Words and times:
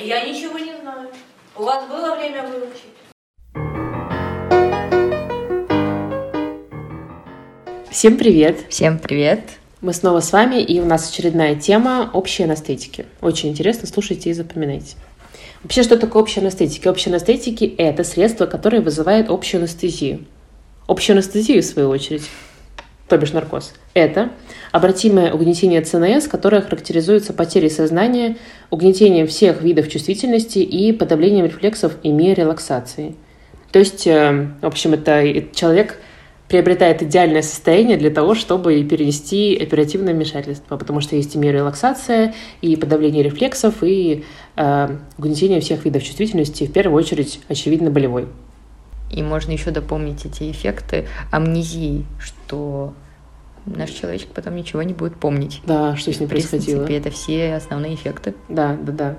Я 0.00 0.24
ничего 0.24 0.58
не 0.58 0.80
знаю. 0.80 1.08
У 1.56 1.62
вас 1.64 1.88
было 1.88 2.14
время 2.14 2.44
выучить? 2.44 2.94
Всем 7.90 8.16
привет! 8.16 8.60
Всем 8.68 8.98
привет! 9.00 9.40
Мы 9.80 9.92
снова 9.92 10.20
с 10.20 10.32
вами, 10.32 10.62
и 10.62 10.80
у 10.80 10.84
нас 10.84 11.10
очередная 11.10 11.56
тема 11.56 12.10
общей 12.12 12.44
анестетики. 12.44 13.06
Очень 13.20 13.50
интересно, 13.50 13.88
слушайте 13.88 14.30
и 14.30 14.34
запоминайте. 14.34 14.96
Вообще, 15.64 15.82
что 15.82 15.96
такое 15.96 16.22
общая 16.22 16.42
анестетика? 16.42 16.88
Общая 16.88 17.10
анестетики– 17.10 17.64
это 17.78 18.04
средство, 18.04 18.46
которое 18.46 18.80
вызывает 18.80 19.30
общую 19.30 19.60
анестезию. 19.60 20.26
Общую 20.86 21.14
анестезию, 21.14 21.62
в 21.62 21.66
свою 21.66 21.88
очередь, 21.88 22.28
то 23.08 23.16
бишь 23.16 23.32
наркоз. 23.32 23.72
Это 23.94 24.30
обратимое 24.70 25.32
угнетение 25.32 25.80
ЦНС, 25.80 26.28
которое 26.28 26.60
характеризуется 26.60 27.32
потерей 27.32 27.70
сознания, 27.70 28.36
угнетением 28.70 29.26
всех 29.26 29.62
видов 29.62 29.88
чувствительности 29.88 30.58
и 30.58 30.92
подавлением 30.92 31.46
рефлексов 31.46 31.94
и 32.02 32.10
миорелаксации. 32.10 33.16
То 33.72 33.78
есть, 33.78 34.06
э, 34.06 34.48
в 34.60 34.66
общем, 34.66 34.94
это 34.94 35.44
человек 35.54 35.98
приобретает 36.48 37.02
идеальное 37.02 37.42
состояние 37.42 37.98
для 37.98 38.10
того, 38.10 38.34
чтобы 38.34 38.82
перенести 38.84 39.58
оперативное 39.60 40.14
вмешательство, 40.14 40.78
потому 40.78 41.00
что 41.00 41.14
есть 41.14 41.34
и 41.34 41.38
миорелаксация, 41.38 42.34
и 42.62 42.76
подавление 42.76 43.22
рефлексов, 43.22 43.82
и 43.82 44.24
э, 44.56 44.96
угнетение 45.18 45.60
всех 45.60 45.84
видов 45.84 46.02
чувствительности, 46.02 46.64
в 46.64 46.72
первую 46.72 46.98
очередь, 46.98 47.40
очевидно, 47.48 47.90
болевой. 47.90 48.28
И 49.10 49.22
можно 49.22 49.52
еще 49.52 49.70
дополнить 49.70 50.24
эти 50.24 50.50
эффекты 50.50 51.06
амнезии, 51.30 52.04
что 52.18 52.94
наш 53.76 53.90
человечек 53.90 54.28
потом 54.34 54.56
ничего 54.56 54.82
не 54.82 54.94
будет 54.94 55.16
помнить. 55.16 55.60
Да, 55.66 55.96
что 55.96 56.12
с 56.12 56.20
ним 56.20 56.28
происходило. 56.28 56.82
В 56.82 56.86
принципе, 56.86 57.08
это 57.08 57.10
все 57.10 57.54
основные 57.54 57.94
эффекты. 57.94 58.34
Да, 58.48 58.76
да, 58.80 58.92
да. 58.92 59.16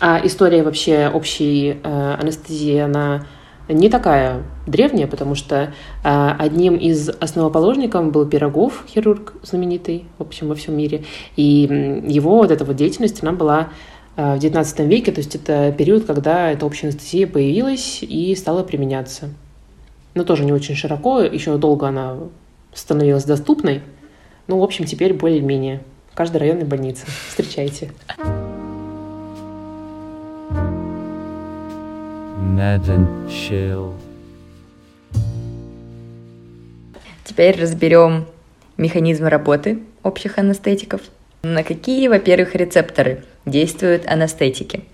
А 0.00 0.20
история 0.24 0.62
вообще 0.62 1.10
общей 1.12 1.76
э, 1.82 2.16
анестезии, 2.18 2.78
она 2.78 3.26
не 3.68 3.88
такая 3.88 4.42
древняя, 4.66 5.06
потому 5.06 5.34
что 5.34 5.72
э, 6.04 6.30
одним 6.38 6.76
из 6.76 7.08
основоположников 7.08 8.10
был 8.10 8.26
Пирогов, 8.26 8.84
хирург 8.88 9.34
знаменитый, 9.42 10.06
в 10.18 10.22
общем, 10.22 10.48
во 10.48 10.54
всем 10.54 10.76
мире. 10.76 11.04
И 11.36 12.02
его 12.06 12.38
вот 12.38 12.50
эта 12.50 12.64
вот 12.64 12.76
деятельность, 12.76 13.22
она 13.22 13.32
была 13.32 13.68
э, 14.16 14.36
в 14.36 14.38
XIX 14.38 14.86
веке, 14.86 15.12
то 15.12 15.20
есть 15.20 15.34
это 15.34 15.72
период, 15.72 16.04
когда 16.04 16.50
эта 16.50 16.66
общая 16.66 16.88
анестезия 16.88 17.26
появилась 17.26 17.98
и 18.02 18.34
стала 18.34 18.62
применяться. 18.62 19.30
Но 20.14 20.24
тоже 20.24 20.44
не 20.44 20.52
очень 20.52 20.74
широко, 20.74 21.20
еще 21.20 21.56
долго 21.56 21.88
она 21.88 22.16
становилась 22.74 23.24
доступной. 23.24 23.82
Ну, 24.46 24.58
в 24.58 24.62
общем, 24.62 24.84
теперь 24.84 25.12
более-менее. 25.12 25.82
В 26.12 26.14
каждой 26.14 26.38
районной 26.38 26.64
больнице. 26.64 27.06
Встречайте. 27.28 27.90
Теперь 37.24 37.60
разберем 37.60 38.26
механизмы 38.76 39.30
работы 39.30 39.80
общих 40.02 40.38
анестетиков. 40.38 41.00
На 41.42 41.62
какие, 41.64 42.08
во-первых, 42.08 42.54
рецепторы 42.54 43.24
действуют 43.46 44.06
анестетики? 44.06 44.84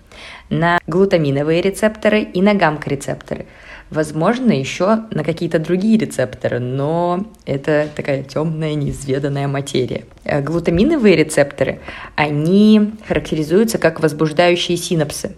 На 0.49 0.79
глутаминовые 0.87 1.61
рецепторы 1.61 2.21
и 2.21 2.41
на 2.41 2.53
гамк-рецепторы– 2.53 3.45
Возможно, 3.89 4.51
еще 4.51 5.05
на 5.09 5.23
какие-то 5.23 5.57
другие 5.57 5.97
рецепторы, 5.97 6.59
но 6.59 7.25
это 7.45 7.87
такая 7.95 8.21
темная, 8.21 8.75
неизведанная 8.75 9.47
материя. 9.47 10.05
Э, 10.23 10.41
глутаминовые 10.41 11.15
рецепторы, 11.15 11.79
они 12.15 12.91
характеризуются 13.07 13.79
как 13.79 13.99
возбуждающие 13.99 14.77
синапсы. 14.77 15.35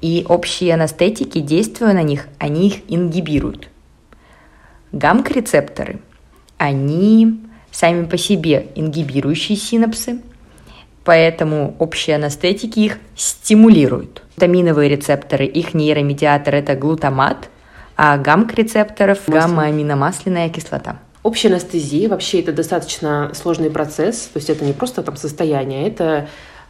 И 0.00 0.26
общие 0.28 0.74
анестетики, 0.74 1.38
действуя 1.38 1.92
на 1.92 2.02
них, 2.02 2.26
они 2.38 2.66
их 2.68 2.74
ингибируют. 2.88 3.68
Гамк-рецепторы, 4.90 6.00
они 6.56 7.40
сами 7.70 8.06
по 8.06 8.16
себе 8.18 8.66
ингибирующие 8.74 9.56
синапсы, 9.56 10.20
поэтому 11.04 11.76
общие 11.78 12.16
анестетики 12.16 12.80
их 12.80 12.98
стимулируют. 13.14 14.24
Глутаминовые 14.36 14.88
рецепторы, 14.88 15.46
их 15.46 15.74
нейромедиатор– 15.74 16.54
это 16.56 16.74
глутамат– 16.74 17.50
гамк-рецепторов– 17.98 19.18
гамма-аминомасляная 19.26 20.48
кислота. 20.50 20.98
Общая 21.24 21.48
анестезия 21.48 22.08
вообще 22.08 22.40
это 22.40 22.52
достаточно 22.52 23.32
сложный 23.34 23.70
процесс, 23.70 24.30
то 24.32 24.38
есть 24.38 24.48
это 24.50 24.64
не 24.64 24.72
просто 24.72 25.02
там 25.02 25.16
состояние, 25.16 25.88
это 25.88 26.28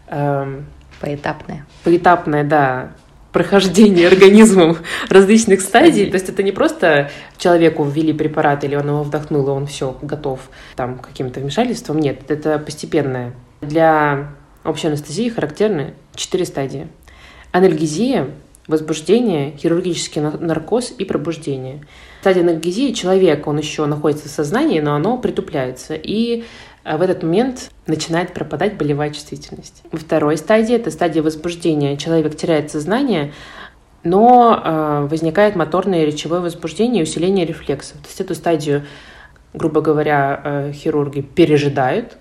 э, 0.09 0.61
поэтапное. 1.01 1.67
Поэтапное, 1.85 2.45
да, 2.45 2.93
прохождение 3.33 4.09
организмом 4.09 4.79
различных 5.11 5.61
стадий. 5.61 6.07
То 6.07 6.15
есть 6.15 6.29
это 6.29 6.43
не 6.43 6.53
просто 6.53 7.11
человеку 7.37 7.85
ввели 7.85 8.13
препарат, 8.13 8.65
или 8.65 8.75
он 8.75 8.89
его 8.89 9.03
вдохнул, 9.03 9.47
и 9.47 9.51
он 9.51 9.67
все 9.67 9.97
готов 10.01 10.41
там 10.77 10.99
каким-то 10.99 11.41
вмешательством. 11.41 11.99
Нет, 11.99 12.31
это 12.31 12.59
постепенное. 12.59 13.35
Для 13.61 14.31
общей 14.65 14.89
анестезии 14.89 15.29
характерны 15.29 15.95
четыре 16.15 16.47
стадии. 16.47 16.89
Анальгезия 17.53 18.29
возбуждение, 18.69 19.57
хирургический 19.57 20.21
наркоз 20.21 20.95
и 20.97 21.05
пробуждение. 21.05 21.81
Стадия 22.21 22.43
анальгезии 22.43 22.93
человека, 22.93 23.49
он 23.49 23.59
еще 23.59 23.87
находится 23.87 24.29
в 24.29 24.31
сознании, 24.31 24.81
но 24.81 24.95
оно 24.95 25.17
притупляется. 25.17 25.95
И 25.95 26.45
э, 26.85 26.97
в 26.97 27.03
этот 27.03 27.23
момент 27.23 27.71
начинает 27.87 28.35
пропадать 28.35 28.77
болевая 28.77 29.11
чувствительность. 29.11 29.83
Во 29.91 29.99
второй 29.99 30.37
стадии, 30.37 30.77
это 30.77 30.91
стадия 30.91 31.23
возбуждения, 31.23 31.97
человек 31.97 32.37
теряет 32.37 32.71
сознание, 32.71 33.33
но 34.05 34.61
э, 34.63 35.09
возникает 35.11 35.57
моторное 35.57 36.05
речевое 36.05 36.43
возбуждение 36.43 37.03
и 37.03 37.07
усиление 37.09 37.47
рефлексов. 37.47 37.99
То 37.99 38.09
есть 38.09 38.21
эту 38.21 38.35
стадию, 38.35 38.85
грубо 39.55 39.81
говоря, 39.81 40.41
э, 40.45 40.73
хирурги 40.73 41.23
пережидают, 41.23 42.19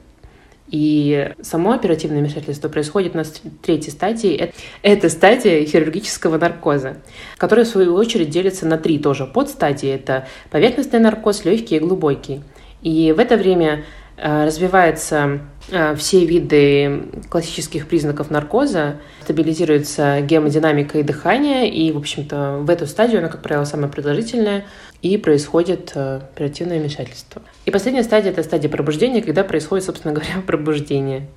и 0.70 1.34
само 1.42 1.72
оперативное 1.72 2.20
вмешательство 2.20 2.70
происходит 2.70 3.16
на 3.16 3.24
третьей 3.62 3.92
стадии. 3.92 4.54
Это 4.82 5.10
стадия 5.10 5.66
хирургического 5.66 6.38
наркоза, 6.38 6.98
которая, 7.38 7.66
в 7.66 7.70
свою 7.70 7.96
очередь, 7.96 8.30
делится 8.30 8.66
на 8.66 8.78
три 8.78 9.00
тоже 9.00 9.26
подстадии. 9.26 9.90
Это 9.90 10.28
поверхностный 10.50 11.00
наркоз, 11.00 11.46
легкий 11.46 11.78
и 11.78 11.80
глубокий. 11.80 12.42
И 12.82 13.14
в 13.16 13.20
это 13.20 13.38
время 13.38 13.86
э, 14.18 14.46
развиваются 14.46 15.40
э, 15.72 15.96
все 15.96 16.26
виды 16.26 17.04
классических 17.30 17.88
признаков 17.88 18.30
наркоза, 18.30 18.98
стабилизируется 19.24 20.22
гемодинамика 20.22 21.00
и 21.00 21.04
дыхание, 21.04 21.70
и, 21.70 21.92
в 21.92 21.98
общем-то, 21.98 22.60
в 22.62 22.70
эту 22.70 22.86
стадию 22.88 23.20
она, 23.20 23.30
как 23.30 23.42
правило, 23.42 23.66
самая 23.66 23.90
продолжительная, 23.90 24.66
и 25.02 25.18
происходит 25.18 25.92
э, 25.96 26.18
оперативное 26.18 26.80
вмешательство. 26.80 27.42
И 27.66 27.72
последняя 27.72 28.04
стадия– 28.04 28.32
это 28.32 28.44
стадия 28.44 28.70
пробуждения, 28.70 29.22
когда 29.22 29.44
происходит, 29.44 29.86
собственно 29.86 30.14
говоря, 30.14 30.42
пробуждение. 30.48 31.28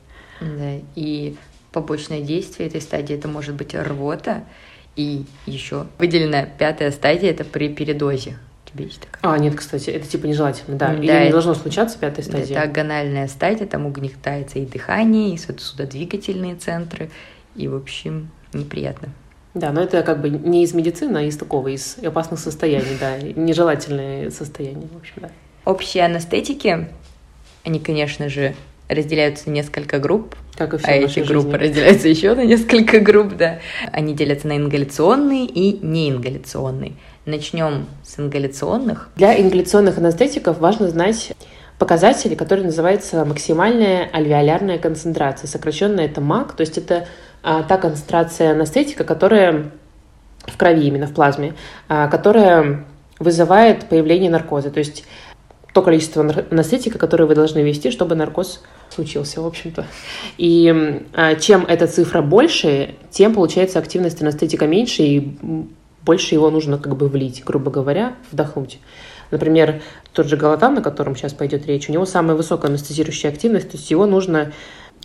Да, 0.41 0.79
и 0.95 1.37
побочное 1.73 2.23
действие 2.23 2.69
этой 2.69 2.81
стадии– 2.81 3.15
это 3.17 3.29
может 3.29 3.55
быть 3.55 3.75
рвота, 3.75 4.45
и 4.97 5.25
еще 5.47 5.87
выделенная 5.99 6.47
пятая 6.59 6.91
стадия– 6.91 7.31
это 7.33 7.45
при 7.45 7.69
передозе. 7.69 8.39
Тебе 8.65 8.85
есть 8.85 9.01
такая? 9.01 9.35
А, 9.35 9.39
нет, 9.39 9.57
кстати, 9.57 9.91
это 9.91 10.07
типа 10.07 10.27
нежелательно, 10.27 10.77
да. 10.77 10.89
да 10.89 10.95
Или 10.95 11.27
не 11.27 11.31
должно 11.31 11.55
случаться 11.55 11.99
пятая 11.99 12.25
стадия? 12.25 12.57
Это 12.57 12.63
агональная 12.63 13.29
стадия, 13.29 13.67
там 13.67 13.87
угнетается 13.87 14.59
и 14.59 14.67
дыхание, 14.67 15.35
и 15.35 15.39
судодвигательные 15.39 16.55
центры, 16.55 17.11
и, 17.57 17.69
в 17.69 17.75
общем, 17.75 18.31
неприятно. 18.53 19.09
Да, 19.55 19.73
но 19.73 19.83
это 19.83 20.03
как 20.03 20.21
бы 20.21 20.31
не 20.31 20.63
из 20.63 20.75
медицины, 20.75 21.19
а 21.19 21.23
из 21.23 21.37
такого, 21.37 21.69
из 21.69 21.97
опасных 22.03 22.39
состояний, 22.39 22.97
да, 23.01 23.19
нежелательные 23.19 24.31
состояния, 24.31 24.89
в 24.93 24.97
общем, 24.97 25.15
да. 25.17 25.31
Общие 25.65 26.05
анестетики, 26.05 26.89
они, 27.65 27.81
конечно 27.81 28.29
же, 28.29 28.55
разделяются 28.89 29.49
на 29.49 29.55
несколько 29.55 29.99
групп, 29.99 30.35
как 30.57 30.75
и 30.75 30.79
все 30.79 30.87
а 30.87 30.93
эти 30.93 31.21
жизни. 31.21 31.33
группы 31.33 31.59
разделяются 31.59 32.09
еще 32.09 32.35
на 32.35 32.45
несколько 32.45 33.01
групп, 33.01 33.37
да. 33.37 33.61
Они 33.93 34.15
делятся 34.15 34.49
на 34.49 34.57
ингаляционные 34.57 35.47
и 35.47 35.85
неингаляционные. 35.85 36.93
Начнем 37.25 37.87
с 38.05 38.19
ингаляционных. 38.19 39.11
Для 39.17 39.39
ингаляционных 39.41 39.99
анестетиков 39.99 40.59
важно 40.59 40.89
знать 40.89 41.33
показатели, 41.79 42.35
которые 42.35 42.67
называются 42.67 43.25
максимальная 43.25 44.09
альвеолярная 44.13 44.79
концентрация. 44.79 45.49
Сокращенно 45.49 46.01
это 46.01 46.21
МАК, 46.21 46.53
то 46.53 46.61
есть 46.61 46.77
это 46.77 47.07
та 47.43 47.77
концентрация 47.77 48.53
анестетика, 48.53 49.05
которая 49.05 49.71
в 50.47 50.57
крови, 50.57 50.87
именно 50.87 51.07
в 51.07 51.15
плазме, 51.15 51.55
а, 51.89 52.09
которая 52.09 52.85
вызывает 53.19 53.89
появление 53.89 54.31
наркоза. 54.31 54.71
То 54.71 54.79
есть 54.79 55.05
то 55.73 55.83
количество 55.83 56.29
анестетика, 56.51 56.99
которое 56.99 57.27
вы 57.27 57.35
должны 57.35 57.61
ввести, 57.61 57.91
чтобы 57.91 58.17
наркоз 58.17 58.63
случился, 58.89 59.41
в 59.41 59.47
общем-то. 59.47 59.87
И 60.37 61.05
а, 61.15 61.35
чем 61.37 61.65
эта 61.65 61.87
цифра 61.87 62.23
больше, 62.23 62.95
тем, 63.11 63.35
получается, 63.35 63.79
активность 63.79 64.21
анестетика 64.21 64.67
меньше, 64.67 65.03
и 65.03 65.39
больше 66.03 66.35
его 66.35 66.51
нужно 66.51 66.79
как 66.79 66.97
бы 66.97 67.09
влить, 67.09 67.45
грубо 67.45 67.71
говоря, 67.71 68.15
вдохнуть. 68.33 68.79
Например, 69.31 69.81
тот 70.13 70.27
же 70.27 70.37
галатан, 70.37 70.75
на 70.75 70.83
котором 70.83 71.15
сейчас 71.15 71.33
пойдет 71.33 71.67
речь, 71.67 71.89
у 71.89 71.93
него 71.93 72.05
самая 72.05 72.37
высокая 72.37 72.69
анестезирующая 72.69 73.31
активность, 73.31 73.71
то 73.71 73.77
есть 73.77 73.89
его 73.91 74.07
нужно 74.07 74.53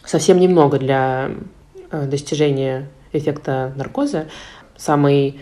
совсем 0.03 0.39
немного 0.39 0.79
для 0.79 1.29
достижения 2.03 2.87
эффекта 3.13 3.73
наркоза. 3.75 4.27
Самый 4.77 5.39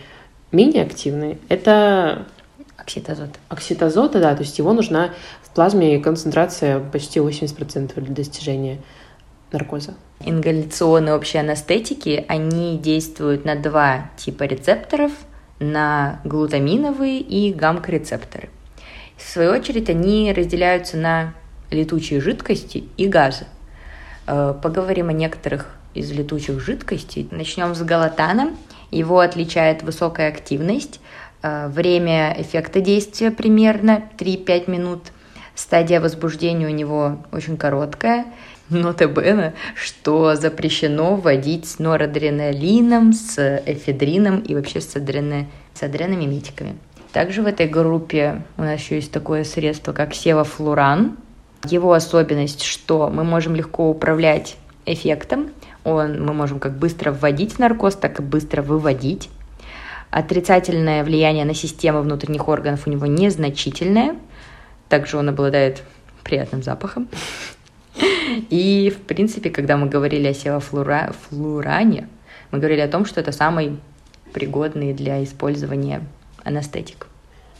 менее 0.52 0.84
активный– 0.84 1.38
это 1.48 2.26
оксид 2.76 3.08
азота, 3.82 4.20
да, 4.20 4.34
то 4.34 4.42
есть 4.42 4.58
его 4.58 4.72
нужна 4.72 5.10
в 5.42 5.50
плазме 5.50 5.98
концентрация 5.98 6.80
почти 6.80 7.20
80% 7.20 8.00
для 8.00 8.14
достижения 8.14 8.80
наркоза. 9.52 9.94
Ингаляционные 10.20 11.14
общие 11.14 11.40
анестетики, 11.40 12.24
они 12.28 12.78
действуют 12.78 13.44
на 13.44 13.56
два 13.56 14.10
типа 14.16 14.44
рецепторов, 14.44 15.12
на 15.60 16.20
глутаминовые 16.24 17.20
и 17.20 17.52
гамма-рецепторы. 17.52 18.48
В 19.16 19.22
свою 19.22 19.52
очередь, 19.52 19.88
они 19.88 20.32
разделяются 20.32 20.96
на 20.96 21.34
летучие 21.70 22.20
жидкости 22.20 22.84
и 22.96 23.06
газы. 23.06 23.46
Э, 24.26 24.54
Поговорим 24.60 25.08
о 25.08 25.12
некоторых 25.12 25.76
из 25.94 26.10
летучих 26.12 26.60
жидкостей. 26.60 27.28
Начнем 27.30 27.74
с 27.74 27.82
галатана. 27.82 28.50
Его 28.90 29.20
отличает 29.20 29.82
высокая 29.82 30.28
активность, 30.28 31.00
э, 31.42 31.68
время 31.68 32.34
эффекта 32.38 32.80
действия 32.80 33.30
примерно 33.30 34.04
3-5 34.18 34.70
минут, 34.70 35.00
стадия 35.54 36.00
возбуждения 36.00 36.66
у 36.66 36.70
него 36.70 37.24
очень 37.32 37.56
короткая, 37.56 38.26
Нотабene, 38.70 39.52
что 39.74 40.36
запрещено 40.36 41.16
вводить 41.16 41.68
с 41.68 41.78
норадреналином, 41.78 43.12
с 43.12 43.62
эфедрином 43.66 44.40
и 44.40 44.54
вообще 44.54 44.80
с, 44.80 44.96
адрене, 44.96 45.50
с 45.74 45.82
адреномиметиками. 45.82 46.76
Также 47.12 47.42
в 47.42 47.46
этой 47.46 47.68
группе 47.68 48.42
у 48.56 48.62
нас 48.62 48.80
еще 48.80 48.96
есть 48.96 49.12
такое 49.12 49.44
средство, 49.44 49.92
как 49.92 50.14
севафлуран. 50.14 51.16
Его 51.64 51.92
особенность, 51.92 52.62
что 52.62 53.10
мы 53.10 53.22
можем 53.22 53.54
легко 53.54 53.90
управлять 53.90 54.56
эффектом, 54.86 55.50
он, 55.84 56.24
мы 56.24 56.32
можем 56.32 56.60
как 56.60 56.76
быстро 56.78 57.12
вводить 57.12 57.58
наркоз, 57.58 57.96
так 57.96 58.20
и 58.20 58.22
быстро 58.22 58.62
выводить. 58.62 59.30
Отрицательное 60.10 61.02
влияние 61.02 61.44
на 61.44 61.54
систему 61.54 62.00
внутренних 62.00 62.48
органов 62.48 62.86
у 62.86 62.90
него 62.90 63.06
незначительное. 63.06 64.16
Также 64.88 65.16
он 65.16 65.28
обладает 65.28 65.82
приятным 66.22 66.62
запахом. 66.62 67.08
И, 68.50 68.92
в 68.94 69.02
принципе, 69.02 69.50
когда 69.50 69.76
мы 69.76 69.88
говорили 69.88 70.28
о 70.28 70.34
севафлуране, 70.34 72.08
мы 72.50 72.58
говорили 72.58 72.80
о 72.80 72.88
том, 72.88 73.04
что 73.04 73.20
это 73.20 73.32
самый 73.32 73.78
пригодный 74.32 74.92
для 74.92 75.22
использования 75.22 76.02
анестетик. 76.42 77.06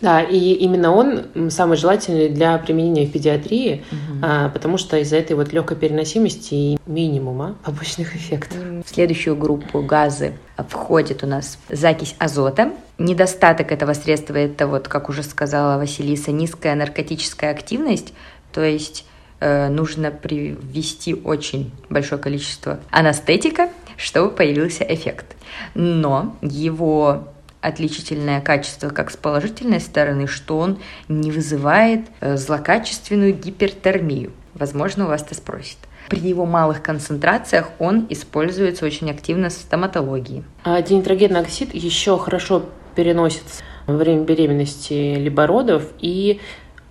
Да, 0.00 0.20
и 0.20 0.36
именно 0.36 0.92
он 0.92 1.50
самый 1.50 1.76
желательный 1.76 2.28
для 2.28 2.58
применения 2.58 3.06
в 3.06 3.12
педиатрии, 3.12 3.84
а, 4.22 4.48
потому 4.50 4.76
что 4.76 4.98
из-за 4.98 5.16
этой 5.16 5.34
вот 5.34 5.52
легкой 5.52 5.76
переносимости 5.76 6.54
и 6.54 6.78
минимума 6.86 7.56
побочных 7.64 8.14
эффектов. 8.14 8.58
В 8.58 8.88
следующую 8.88 9.36
группу 9.36 9.82
газы 9.82 10.34
входит 10.68 11.22
у 11.24 11.26
нас 11.26 11.58
закись 11.68 12.14
азота. 12.18 12.72
Недостаток 12.98 13.72
этого 13.72 13.92
средства– 13.94 14.34
это, 14.36 14.66
вот, 14.66 14.88
как 14.88 15.08
уже 15.08 15.22
сказала 15.22 15.78
Василиса, 15.78 16.32
низкая 16.32 16.74
наркотическая 16.74 17.50
активность, 17.50 18.12
то 18.52 18.62
есть 18.62 19.04
э, 19.40 19.68
нужно 19.68 20.10
приввести 20.10 21.14
очень 21.14 21.72
большое 21.88 22.20
количество 22.20 22.78
анестетика, 22.90 23.68
чтобы 23.96 24.30
появился 24.30 24.84
эффект. 24.84 25.36
Но 25.74 26.36
его 26.40 27.33
отличительное 27.64 28.40
качество 28.40 28.90
как 28.90 29.10
с 29.10 29.16
положительной 29.16 29.80
стороны, 29.80 30.26
что 30.26 30.58
он 30.58 30.78
не 31.08 31.30
вызывает 31.30 32.02
э, 32.20 32.36
злокачественную 32.36 33.34
гипертермию. 33.34 34.32
Возможно, 34.52 35.06
у 35.06 35.08
вас 35.08 35.22
это 35.22 35.34
спросит. 35.34 35.78
При 36.10 36.20
его 36.20 36.44
малых 36.44 36.82
концентрациях 36.82 37.70
он 37.78 38.06
используется 38.10 38.84
очень 38.84 39.10
активно 39.10 39.48
в 39.48 39.52
стоматологии. 39.52 40.44
А 40.62 40.82
динитроген 40.82 41.34
оксид 41.36 41.74
еще 41.74 42.18
хорошо 42.18 42.66
переносится 42.94 43.62
во 43.86 43.96
время 43.96 44.24
беременности 44.24 45.16
либо 45.16 45.46
родов, 45.46 45.84
и 46.00 46.40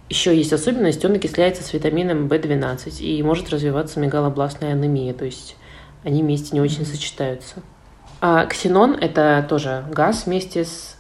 еще 0.10 0.36
есть 0.36 0.54
особенность, 0.54 1.06
он 1.06 1.14
окисляется 1.14 1.64
с 1.64 1.74
витамином 1.74 2.28
В12 2.28 3.00
и 3.00 3.22
может 3.24 3.50
развиваться 3.52 4.00
мегалобластная 4.00 4.72
анемия, 4.72 5.14
то 5.14 5.26
есть 5.26 5.56
они 6.04 6.24
вместе 6.24 6.56
не 6.56 6.62
очень 6.62 6.86
сочетаются. 6.86 7.62
А 8.26 8.46
ксенон– 8.46 8.96
это 9.02 9.46
тоже 9.50 9.84
газ 9.92 10.28
вместе 10.28 10.64
с 10.64 10.96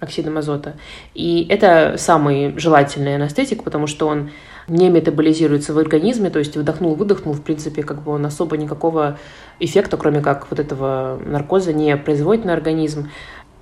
оксидом 0.00 0.36
азота. 0.36 0.74
И 1.14 1.46
это 1.48 1.94
самый 1.96 2.58
желательный 2.58 3.14
анестетик, 3.14 3.64
потому 3.64 3.86
что 3.86 4.06
он 4.06 4.32
не 4.68 4.90
метаболизируется 4.90 5.72
в 5.72 5.78
организме, 5.78 6.28
то 6.28 6.38
есть 6.38 6.54
вдохнул-выдохнул, 6.54 7.32
в 7.32 7.40
принципе, 7.40 7.82
как 7.82 8.02
бы 8.02 8.12
он 8.12 8.26
особо 8.26 8.58
никакого 8.58 9.18
эффекта, 9.60 9.96
кроме 9.96 10.20
как 10.20 10.50
вот 10.50 10.60
этого 10.60 11.18
наркоза, 11.24 11.72
не 11.72 11.96
производит 11.96 12.44
на 12.44 12.52
организм. 12.52 13.08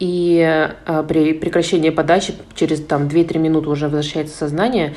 И 0.00 0.42
а, 0.84 1.04
при 1.04 1.32
прекращении 1.32 1.90
подачи 1.90 2.34
через 2.56 2.84
там 2.84 3.06
2-3 3.06 3.38
минуты 3.38 3.70
уже 3.70 3.84
возвращается 3.84 4.36
сознание, 4.36 4.96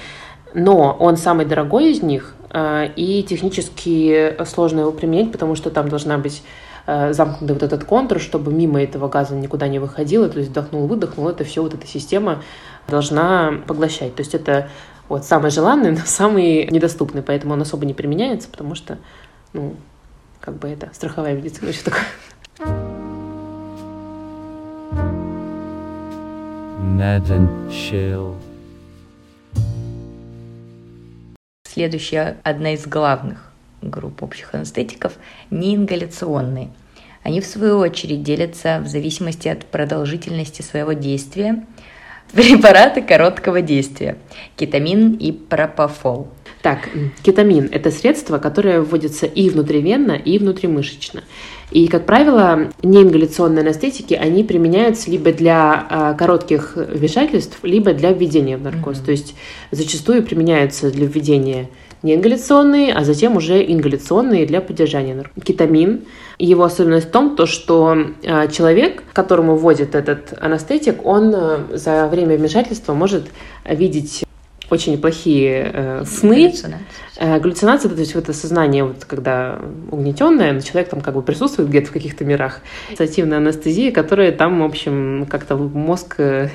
но 0.56 0.98
он 1.00 1.16
самый 1.16 1.46
дорогой 1.46 1.92
из 1.92 2.02
них, 2.02 2.34
а, 2.50 2.86
и 2.96 3.22
технически 3.22 4.36
сложно 4.46 4.80
его 4.80 4.92
применять, 4.92 5.32
потому 5.32 5.54
что 5.54 5.70
там 5.70 5.90
должна 5.90 6.18
быть 6.18 6.42
замкнутый 6.86 7.54
вот 7.54 7.64
этот 7.64 7.86
контур, 7.86 8.20
чтобы 8.20 8.52
мимо 8.52 8.82
этого 8.82 9.08
газа 9.08 9.36
никуда 9.36 9.68
не 9.68 9.80
выходило, 9.80 10.28
то 10.28 10.40
есть 10.40 10.52
вдохнул, 10.52 10.88
выдохнул, 10.88 11.30
это 11.30 11.44
все 11.44 11.62
вот 11.62 11.74
эта 11.74 11.88
система 11.88 12.44
должна 12.88 13.62
поглощать. 13.68 14.16
То 14.16 14.22
есть 14.22 14.34
это 14.36 14.70
вот 15.08 15.24
самый 15.26 15.52
желанный, 15.52 15.92
но 15.98 16.00
самый 16.06 16.68
недоступный, 16.68 17.22
поэтому 17.22 17.54
он 17.54 17.62
особо 17.62 17.86
не 17.86 17.94
применяется, 17.94 18.50
потому 18.50 18.76
что, 18.76 18.98
ну, 19.54 19.76
как 20.40 20.56
бы 20.56 20.68
это 20.68 20.90
страховая 20.94 21.36
медицина, 21.36 21.72
что 21.72 21.86
такое. 21.86 22.04
And 27.06 27.70
Chill. 27.70 28.36
Следующая, 31.64 32.38
одна 32.44 32.74
из 32.74 32.86
главных 32.86 33.53
групп 33.90 34.24
общих 34.24 34.54
анестетиков, 34.54 35.14
неингаляционные. 35.50 36.70
Они, 37.24 37.40
в 37.40 37.46
свою 37.46 37.78
очередь, 37.78 38.24
делятся 38.24 38.82
в 38.84 38.88
зависимости 38.88 39.48
от 39.48 39.66
продолжительности 39.66 40.62
своего 40.62 40.94
действия 40.94 41.64
препараты 42.34 43.02
короткого 43.02 43.62
действия– 43.62 44.18
кетамин 44.56 45.14
и 45.14 45.32
пропофол. 45.32 46.28
Так, 46.62 46.90
кетамин– 47.22 47.70
это 47.72 47.92
средство, 47.92 48.40
которое 48.40 48.82
вводится 48.82 49.26
и 49.26 49.50
внутривенно, 49.50 50.14
и 50.14 50.38
внутримышечно. 50.38 51.24
И, 51.72 51.88
как 51.88 52.06
правило, 52.06 52.72
неингаляционные 52.82 53.62
анестетики, 53.62 54.14
они 54.14 54.44
применяются 54.44 55.12
либо 55.12 55.32
для 55.32 55.86
а, 55.90 56.14
коротких 56.14 56.74
вмешательств, 56.76 57.60
либо 57.64 57.94
для 57.94 58.12
введения 58.12 58.58
в 58.58 58.62
наркоз. 58.62 58.98
Mm-hmm. 58.98 59.06
То 59.06 59.12
есть 59.12 59.36
зачастую 59.72 60.24
применяются 60.24 60.92
для 60.92 61.06
введения 61.06 61.70
неингаляционные, 62.04 62.94
а 62.94 63.04
затем 63.04 63.38
уже 63.38 63.64
ингаляционные 63.64 64.46
для 64.46 64.62
поддержания 64.62 65.16
наркоза. 65.16 65.46
Кетамин. 65.46 66.02
Его 66.38 66.64
особенность 66.64 67.08
в 67.08 67.12
том, 67.12 67.36
то, 67.36 67.46
что 67.46 67.96
а, 68.26 68.48
человек, 68.48 69.04
которому 69.14 69.56
вводит 69.56 69.96
этот 69.96 70.34
анестетик, 70.40 71.06
он 71.06 71.34
а, 71.34 71.68
за 71.72 72.08
время 72.08 72.38
вмешательства 72.38 72.94
может 72.94 73.28
видеть 73.66 74.26
очень 74.70 74.98
плохие 74.98 75.72
э, 75.72 76.04
сны. 76.06 76.46
Галлюцинация. 76.46 76.80
Э, 77.18 77.40
галлюцинация, 77.40 77.90
то 77.92 78.00
есть 78.00 78.16
это 78.16 78.34
сознание, 78.34 78.84
вот, 78.84 79.06
когда 79.06 79.60
угнетенное, 79.92 80.52
но 80.52 80.62
человек 80.62 80.90
там 80.90 81.02
как 81.02 81.14
бы 81.14 81.22
присутствует 81.22 81.70
где-то 81.70 81.90
в 81.90 81.92
каких-то 81.92 82.26
мирах. 82.26 82.62
Ассоциативная 82.88 83.38
анестезия, 83.38 83.92
которая 83.92 84.32
там, 84.32 84.62
в 84.62 84.66
общем, 84.66 85.28
как-то 85.30 85.58
мозг 85.58 86.16
э, 86.18 86.50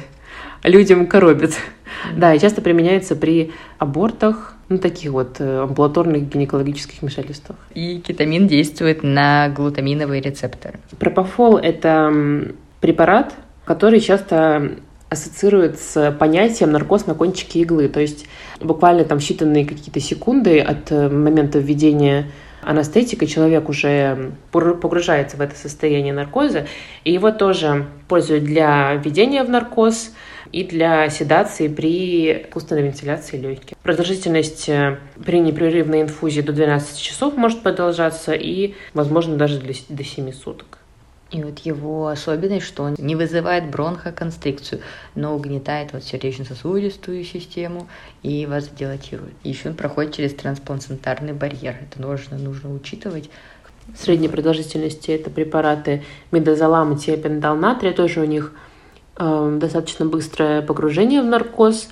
людям 0.64 1.06
коробит. 1.06 1.50
Mm-hmm. 1.50 2.18
Да, 2.18 2.34
и 2.34 2.40
часто 2.40 2.60
применяется 2.60 3.14
при 3.14 3.52
абортах, 3.78 4.54
ну, 4.68 4.78
таких 4.78 5.12
вот 5.12 5.40
э, 5.40 5.62
амбулаторных 5.62 6.28
гинекологических 6.28 7.00
вмешательствах. 7.02 7.58
И 7.74 8.00
кетамин 8.00 8.46
действует 8.46 9.02
на 9.02 9.48
глутаминовые 9.48 10.20
рецепторы. 10.20 10.78
Пропофол– 10.98 11.56
это 11.58 12.52
препарат, 12.80 13.34
который 13.64 14.00
часто 14.00 14.76
ассоциирует 15.08 15.78
с 15.78 16.12
понятием 16.18 16.70
наркоз 16.70 17.06
на 17.06 17.14
кончике 17.14 17.60
иглы. 17.60 17.88
То 17.88 18.00
есть 18.00 18.26
буквально 18.60 19.04
там 19.04 19.18
считанные 19.18 19.64
какие-то 19.64 20.00
секунды 20.00 20.60
от 20.60 20.92
э, 20.92 21.08
момента 21.08 21.58
введения 21.58 22.26
анестетика, 22.62 23.26
человек 23.26 23.68
уже 23.68 24.32
погружается 24.52 25.36
в 25.36 25.40
это 25.40 25.56
состояние 25.56 26.12
наркоза, 26.12 26.66
и 27.04 27.12
его 27.12 27.30
тоже 27.30 27.86
пользуют 28.08 28.44
для 28.44 28.94
введения 28.94 29.44
в 29.44 29.50
наркоз, 29.50 30.12
и 30.52 30.64
для 30.64 31.08
седации 31.10 31.68
при 31.68 32.42
искусственной 32.42 32.82
вентиляции 32.82 33.36
легких. 33.36 33.76
Продолжительность 33.78 34.68
э, 34.68 34.98
при 35.24 35.40
непрерывной 35.40 36.02
инфузии 36.02 36.40
до 36.40 36.52
12 36.52 36.98
часов 36.98 37.36
может 37.36 37.62
продолжаться 37.62 38.32
и, 38.32 38.74
возможно, 38.94 39.36
даже 39.36 39.60
до 39.60 40.04
7 40.04 40.32
суток. 40.32 40.77
И 41.30 41.42
вот 41.42 41.58
его 41.58 42.08
особенность, 42.08 42.64
что 42.64 42.84
он 42.84 42.94
не 42.96 43.14
вызывает 43.14 43.70
бронхоконстрикцию, 43.70 44.80
но 45.14 45.36
угнетает 45.36 45.92
вот 45.92 46.02
сердечно-сосудистую 46.02 47.22
систему 47.22 47.86
и 48.22 48.46
вас 48.46 48.68
дилатирует. 48.68 49.34
И 49.42 49.50
еще 49.50 49.68
он 49.68 49.74
проходит 49.74 50.14
через 50.14 50.32
трансплантарный 50.32 51.34
барьер. 51.34 51.76
Это 51.82 52.00
нужно, 52.00 52.38
нужно 52.38 52.72
учитывать. 52.72 53.28
средней 53.94 54.28
продолжительности. 54.28 55.10
Это 55.10 55.28
препараты 55.28 56.02
мидозолам 56.30 56.94
и 56.94 56.98
тиопендал 56.98 57.56
натрия. 57.56 57.92
Тоже 57.92 58.20
у 58.20 58.24
них 58.24 58.52
э, 59.18 59.58
достаточно 59.60 60.06
быстрое 60.06 60.62
погружение 60.62 61.20
в 61.20 61.26
наркоз, 61.26 61.88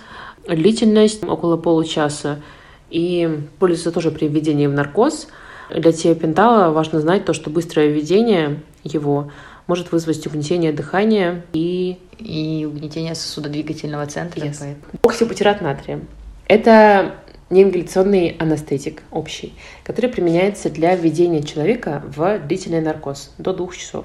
длительность 0.49 1.23
около 1.25 1.59
получаса. 1.59 2.41
И 2.89 3.41
пользуется 3.59 3.93
тоже 3.93 4.11
при 4.11 4.29
введении 4.29 4.67
в 4.67 4.73
наркоз. 4.73 5.29
Для 5.71 5.93
тиопентала 5.93 6.71
важно 6.73 7.01
знать 7.01 7.25
то, 7.25 7.33
что 7.33 7.51
быстрое 7.51 7.89
введение 7.89 8.61
его 8.85 9.31
может 9.67 9.93
вызвать 9.93 10.27
угнетение 10.27 10.73
дыхания 10.73 11.45
и 11.53 11.99
И 12.19 12.67
угнетение 12.67 13.15
сосудодвигательного 13.15 14.07
центра. 14.07 14.45
Yes. 14.45 14.77
оксибутират 15.03 15.61
натрия. 15.61 16.01
Это 16.47 17.17
неингаляционный 17.51 18.37
анестетик 18.39 19.03
общий, 19.11 19.53
который 19.85 20.11
применяется 20.11 20.71
для 20.71 20.95
введения 20.97 21.43
человека 21.43 22.03
в 22.17 22.39
длительный 22.39 22.81
наркоз 22.81 23.33
до 23.39 23.53
двух 23.53 23.77
часов. 23.77 24.05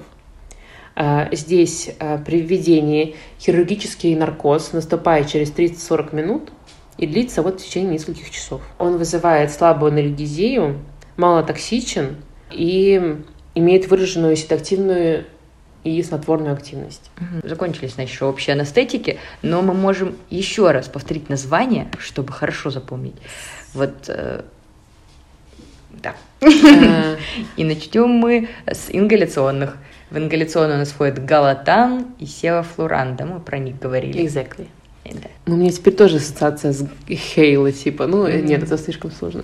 А, 0.94 1.28
Здесь 1.32 1.90
а, 1.98 2.18
при 2.18 2.40
введении 2.40 3.16
хирургический 3.40 4.14
наркоз 4.14 4.72
наступает 4.72 5.28
через 5.28 5.50
30-40 5.52 6.14
минут 6.14 6.52
и 6.98 7.06
длится 7.06 7.42
вот 7.42 7.60
в 7.60 7.64
течение 7.64 7.94
нескольких 7.94 8.30
часов. 8.30 8.60
Он 8.78 8.98
вызывает 8.98 9.50
слабую 9.50 9.92
анальгезию, 9.92 10.78
малотоксичен 11.16 12.16
и 12.50 13.18
имеет 13.54 13.88
выраженную 13.88 14.36
седативную 14.36 15.24
и 15.84 16.02
снотворную 16.02 16.54
активность. 16.54 17.10
Закончились, 17.42 17.94
значит, 17.94 18.22
общие 18.22 18.54
анестетики, 18.54 19.18
но 19.42 19.62
мы 19.62 19.74
можем 19.74 20.16
еще 20.30 20.70
раз 20.70 20.88
повторить 20.88 21.28
название, 21.28 21.88
чтобы 21.98 22.32
хорошо 22.32 22.70
запомнить. 22.70 23.16
Вот, 23.74 24.08
э, 24.08 24.42
да. 25.90 26.14
Э, 26.40 27.16
И 27.56 27.64
начнем 27.64 28.08
мы 28.08 28.48
с 28.66 28.88
ингаляционных. 28.90 29.76
В 30.10 30.18
ингаляционную 30.18 30.76
у 30.76 30.78
нас 30.80 30.90
входит 30.90 31.24
галатан 31.24 32.06
и 32.18 32.26
севафлуран, 32.26 33.16
да, 33.16 33.24
мы 33.24 33.40
про 33.40 33.58
них 33.58 33.78
говорили. 33.78 34.22
Exactly. 34.22 34.68
Да. 35.04 35.28
Ну, 35.46 35.54
у 35.54 35.56
меня 35.56 35.72
теперь 35.72 35.94
тоже 35.94 36.18
ассоциация 36.18 36.72
с 36.72 36.86
Хейла, 37.08 37.72
типа. 37.72 38.06
Ну, 38.06 38.28
нет, 38.28 38.62
это 38.62 38.78
слишком 38.78 39.10
сложно. 39.10 39.42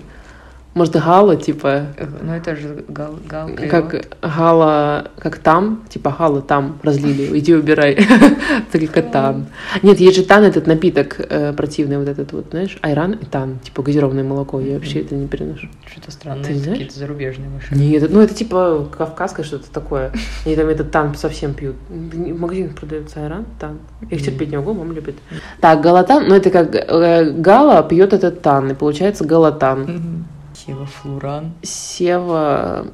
Может, 0.75 0.95
Гала, 0.95 1.35
типа, 1.35 1.87
Ну, 2.21 2.31
это 2.31 2.55
же 2.55 2.85
гал, 2.87 3.15
гал 3.27 3.49
как 3.69 4.05
Гала, 4.21 5.07
как 5.17 5.39
там, 5.39 5.83
типа 5.89 6.15
Гала 6.17 6.41
там 6.41 6.79
разлили, 6.83 7.37
иди 7.39 7.55
убирай. 7.55 7.97
Только 8.71 9.01
тан. 9.01 9.47
Нет, 9.81 9.99
есть 9.99 10.17
же 10.17 10.23
тан, 10.23 10.43
этот 10.43 10.67
напиток 10.67 11.19
э, 11.19 11.53
противный, 11.53 11.97
вот 11.97 12.07
этот 12.07 12.31
вот, 12.33 12.47
знаешь, 12.51 12.77
айран 12.81 13.13
и 13.13 13.25
тан, 13.25 13.59
типа 13.63 13.81
газированное 13.81 14.23
молоко, 14.23 14.59
я 14.59 14.75
вообще 14.75 15.01
это 15.01 15.15
не 15.15 15.27
переношу. 15.27 15.67
Что-то 15.87 16.11
странное, 16.11 16.43
Ты 16.43 16.53
знаешь? 16.53 16.77
какие-то 16.77 16.99
зарубежные 16.99 17.49
машины. 17.49 17.79
Нет, 17.79 18.11
ну 18.11 18.21
это 18.21 18.35
типа 18.35 18.87
кавказское 18.95 19.43
что-то 19.43 19.71
такое. 19.71 20.11
Они 20.45 20.55
там 20.55 20.67
этот 20.67 20.91
тан 20.91 21.15
совсем 21.15 21.55
пьют. 21.55 21.77
В 21.89 22.39
магазинах 22.39 22.75
продается 22.75 23.21
айран, 23.21 23.45
тан. 23.59 23.79
Я 24.09 24.17
их 24.17 24.23
терпеть 24.23 24.51
не 24.51 24.57
могу, 24.57 24.73
мама 24.75 24.93
любит. 24.93 25.15
Так, 25.59 25.81
галатан, 25.81 26.27
ну 26.27 26.35
это 26.35 26.51
как 26.51 26.75
э, 26.75 27.31
гала 27.31 27.81
пьет 27.81 28.13
этот 28.13 28.43
тан, 28.43 28.69
и 28.69 28.75
получается 28.75 29.25
галатан. 29.25 30.25
Мгм. 30.67 30.85
Севафлуран, 30.85 31.53
Сева... 31.63 32.87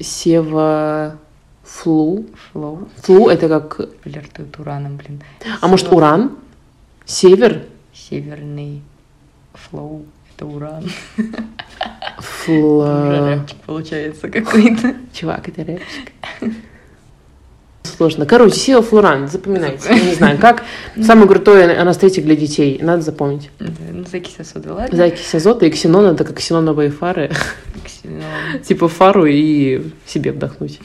Сева... 0.00 1.18
Флу. 1.64 2.26
флоу, 2.52 2.88
Флу 3.02 3.28
это 3.30 3.48
как... 3.48 3.80
флиртует 4.02 4.58
ураном, 4.58 4.96
блин. 4.98 5.22
А 5.62 5.66
может 5.66 5.86
Сева- 5.86 5.96
уран? 5.96 6.36
Север? 7.06 7.62
Северный 7.94 8.82
флоу, 9.54 10.04
это 10.34 10.46
уран. 10.46 10.84
Фл... 12.18 12.80
Уже 12.80 13.36
рэпчик 13.36 13.56
получается 13.62 14.28
какой-то. 14.28 14.94
Чувак, 15.14 15.48
это 15.48 15.64
рэпчик. 15.64 16.12
Сложно. 17.84 18.26
Короче, 18.26 18.56
Сева 18.56 18.82
Флуран, 18.82 19.28
запоминайте. 19.28 19.88
Я 19.90 20.00
не 20.00 20.14
знаю, 20.14 20.38
как 20.38 20.64
самый 21.00 21.28
крутой 21.28 21.76
анестетик 21.76 22.24
для 22.24 22.34
детей. 22.34 22.78
Надо 22.82 23.02
запомнить. 23.02 23.50
Ну, 23.60 24.04
закись 24.10 24.36
соды, 24.42 24.72
ладно? 24.72 24.96
Закись 24.96 25.32
азота 25.34 25.66
и 25.66 25.70
ксенон 25.70 26.06
это 26.06 26.24
как 26.24 26.38
ксеноновые 26.38 26.90
фары. 26.90 27.30
Ксенон. 27.84 28.22
Типа 28.66 28.88
фару 28.88 29.26
и 29.26 29.82
себе 30.06 30.32
вдохнуть. 30.32 30.80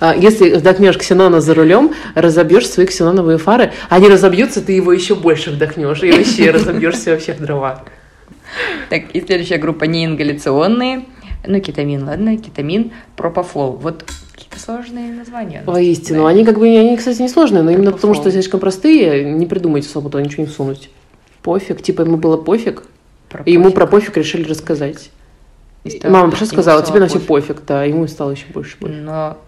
А, 0.00 0.14
Если 0.16 0.54
вдохнешь 0.54 0.96
ксенона 0.96 1.40
за 1.40 1.52
рулем, 1.52 1.92
разобьешь 2.14 2.68
свои 2.68 2.86
ксеноновые 2.86 3.38
фары, 3.38 3.72
они 3.90 4.08
разобьются, 4.08 4.62
ты 4.62 4.72
его 4.72 4.92
еще 4.92 5.14
больше 5.14 5.50
вдохнешь 5.50 6.02
и 6.02 6.10
вообще 6.12 6.50
разобьешься 6.52 7.10
во 7.10 7.16
всех 7.18 7.40
дрова. 7.40 7.84
Так, 8.88 9.10
и 9.12 9.20
следующая 9.20 9.58
группа 9.58 9.84
неингаляционные. 9.84 11.04
Ну, 11.46 11.60
кетамин, 11.60 12.04
ладно, 12.04 12.38
кетамин, 12.38 12.92
пропофлол. 13.16 13.72
Вот 13.72 14.04
сложные 14.58 15.12
названия. 15.12 15.62
Воистину, 15.66 16.22
Да. 16.22 16.28
они 16.28 16.44
как 16.44 16.58
бы, 16.58 16.66
они, 16.68 16.96
кстати, 16.96 17.22
не 17.22 17.28
сложные, 17.28 17.62
но 17.62 17.70
именно 17.70 17.92
потому, 17.92 18.14
что 18.14 18.30
слишком 18.30 18.60
простые, 18.60 19.24
не 19.32 19.46
придумайте 19.46 19.88
особо 19.88 20.10
туда 20.10 20.22
ничего 20.22 20.42
не 20.44 20.48
всунуть. 20.48 20.90
Пофиг, 21.42 21.82
типа 21.82 22.02
ему 22.02 22.16
было 22.16 22.36
пофиг, 22.36 22.84
и 23.44 23.52
ему 23.52 23.70
про 23.70 23.86
пофиг 23.86 24.16
решили 24.16 24.44
рассказать. 24.48 25.10
И 25.84 26.00
Мама 26.04 26.30
пришла 26.30 26.46
сказала, 26.48 26.82
тебе 26.82 26.98
на 27.00 27.06
все 27.06 27.20
пофиг. 27.20 27.56
пофиг, 27.56 27.66
да, 27.66 27.84
ему 27.84 28.06
стало 28.08 28.32
еще 28.32 28.46
больше 28.52 28.76
пофиг. 28.78 28.96
Но, 28.96 29.38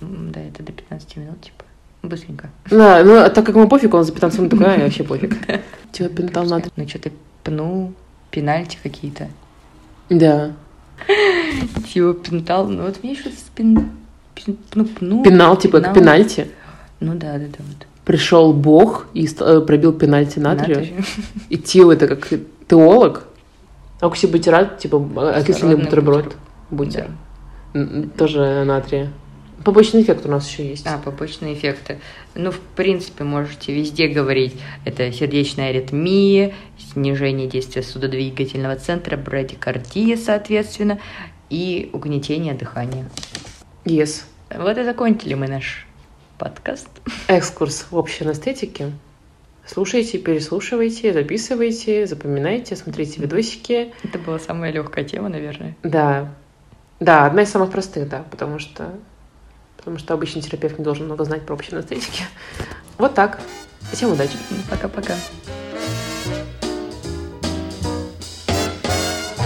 да, 0.00 0.40
это 0.40 0.62
до 0.62 0.70
15 0.72 1.16
минут, 1.16 1.40
типа, 1.40 1.64
быстренько. 2.04 2.50
Да, 2.70 3.02
ну, 3.02 3.16
а 3.16 3.28
так 3.30 3.44
как 3.44 3.56
ему 3.56 3.68
пофиг, 3.68 3.92
он 3.94 4.04
за 4.04 4.12
15 4.12 4.38
минут 4.38 4.50
такой, 4.52 4.74
а, 4.74 4.78
вообще 4.78 5.02
пофиг. 5.04 5.36
Типа 5.90 6.08
пентал 6.10 6.44
надо. 6.44 6.68
Ну, 6.76 6.86
что 6.88 6.98
ты 7.00 7.12
пнул, 7.42 7.92
пенальти 8.30 8.78
какие-то. 8.80 9.26
Да. 10.08 10.52
Типа 11.92 12.14
пентал, 12.14 12.68
ну 12.68 12.84
вот 12.84 13.02
мне 13.02 13.14
что-то 13.16 13.36
спин... 13.36 13.76
пин- 13.76 13.90
Ну, 14.74 14.84
пнул. 14.84 15.22
Пенал, 15.22 15.56
типа 15.56 15.80
как 15.80 15.94
пенал. 15.94 16.14
пенальти. 16.14 16.46
Ну 17.00 17.14
да, 17.14 17.32
да, 17.34 17.46
да, 17.46 17.58
вот. 17.58 17.86
Пришел 18.04 18.52
бог 18.52 19.06
и 19.14 19.26
э, 19.26 19.60
пробил 19.60 19.92
пенальти 19.92 20.38
натрия. 20.38 20.76
Натрий. 20.76 20.94
И 21.48 21.56
Тил 21.58 21.90
это 21.90 22.06
как 22.08 22.28
теолог. 22.68 23.24
Оксибутират, 24.00 24.78
типа 24.78 25.02
э, 25.16 25.30
окисленный 25.40 25.76
бутерброд. 25.76 26.36
Бутер. 26.70 27.08
М, 27.74 28.10
Тоже 28.16 28.64
натрия. 28.64 29.10
Побочный 29.64 30.00
эффект 30.02 30.24
у 30.24 30.30
нас 30.30 30.48
еще 30.48 30.66
есть. 30.66 30.86
А, 30.86 30.96
побочные 30.96 31.52
эффекты. 31.52 31.98
Ну, 32.34 32.50
в 32.50 32.58
принципе, 32.58 33.24
можете 33.24 33.74
везде 33.74 34.08
говорить. 34.08 34.54
Это 34.86 35.12
сердечная 35.12 35.68
аритмия, 35.68 36.54
снижение 36.92 37.46
действия 37.46 37.82
судодвигательного 37.82 38.76
центра, 38.76 39.18
брадикардия, 39.18 40.16
соответственно, 40.16 40.98
и 41.50 41.90
угнетение 41.92 42.54
дыхания. 42.54 43.06
Yes. 43.84 44.24
Вот 44.50 44.76
и 44.76 44.84
закончили 44.84 45.34
мы 45.34 45.48
наш 45.48 45.86
подкаст. 46.38 46.88
Экскурс 47.28 47.86
в 47.90 47.96
общей 47.96 48.24
анестетике. 48.24 48.92
Слушайте, 49.66 50.18
переслушивайте, 50.18 51.12
записывайте, 51.12 52.06
запоминайте, 52.06 52.76
смотрите 52.76 53.20
видосики. 53.20 53.94
Это 54.02 54.18
была 54.18 54.38
самая 54.38 54.72
легкая 54.72 55.04
тема, 55.04 55.28
наверное. 55.28 55.76
Да. 55.82 56.34
Да, 56.98 57.26
одна 57.26 57.42
из 57.42 57.50
самых 57.50 57.70
простых, 57.70 58.08
да, 58.08 58.24
потому 58.30 58.58
что 58.58 58.92
потому 59.76 59.96
что 59.96 60.12
обычный 60.12 60.42
терапевт 60.42 60.78
не 60.78 60.84
должен 60.84 61.06
много 61.06 61.24
знать 61.24 61.46
про 61.46 61.54
общие 61.54 61.78
анестетики. 61.78 62.24
Вот 62.98 63.14
так. 63.14 63.40
Всем 63.92 64.12
удачи. 64.12 64.36
Пока-пока. 64.68 65.14